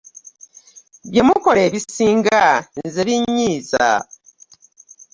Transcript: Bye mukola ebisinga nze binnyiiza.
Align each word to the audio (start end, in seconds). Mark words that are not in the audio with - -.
Bye 1.11 1.21
mukola 1.27 1.59
ebisinga 1.67 2.39
nze 2.83 3.01
binnyiiza. 3.07 3.87